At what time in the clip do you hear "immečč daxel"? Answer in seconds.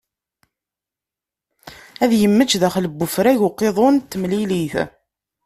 2.13-2.85